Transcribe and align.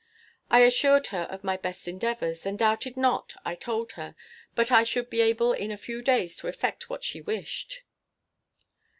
I 0.49 0.61
assured 0.61 1.05
her 1.13 1.27
of 1.29 1.43
my 1.43 1.57
best 1.57 1.87
endeavors, 1.87 2.47
and 2.47 2.57
doubted 2.57 2.97
not, 2.97 3.35
I 3.45 3.53
told 3.53 3.91
her, 3.91 4.15
but 4.55 4.71
I 4.71 4.81
should 4.81 5.11
be 5.11 5.21
able 5.21 5.53
in 5.53 5.69
a 5.69 5.77
few 5.77 6.01
days 6.01 6.37
to 6.37 6.47
effect 6.47 6.89
what 6.89 7.03
she 7.03 7.21
wished. 7.21 7.83